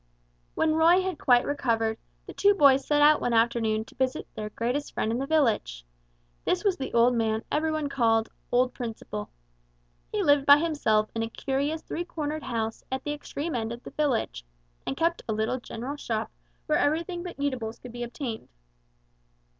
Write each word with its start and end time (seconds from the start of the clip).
When 0.55 0.73
Roy 0.73 1.03
had 1.03 1.19
quite 1.19 1.45
recovered, 1.45 1.99
the 2.25 2.33
two 2.33 2.55
boys 2.55 2.87
set 2.87 3.03
out 3.03 3.21
one 3.21 3.33
afternoon 3.33 3.85
to 3.85 3.93
visit 3.93 4.27
their 4.33 4.49
greatest 4.49 4.93
friend 4.95 5.11
in 5.11 5.19
the 5.19 5.27
village. 5.27 5.85
This 6.43 6.63
was 6.63 6.75
the 6.75 6.91
old 6.91 7.13
man 7.13 7.43
every 7.51 7.71
one 7.71 7.87
called 7.87 8.27
"old 8.51 8.73
Principle." 8.73 9.29
He 10.11 10.23
lived 10.23 10.47
by 10.47 10.57
himself 10.57 11.11
in 11.13 11.21
a 11.21 11.29
curious 11.29 11.83
three 11.83 12.03
cornered 12.03 12.41
house 12.41 12.83
at 12.91 13.03
the 13.03 13.13
extreme 13.13 13.53
end 13.53 13.71
of 13.71 13.83
the 13.83 13.91
village, 13.91 14.43
and 14.87 14.97
kept 14.97 15.21
a 15.29 15.33
little 15.33 15.59
general 15.59 15.97
shop 15.97 16.31
where 16.65 16.79
everything 16.79 17.21
but 17.21 17.35
eatables 17.37 17.77
could 17.77 17.91
be 17.91 18.01
obtained. 18.01 18.47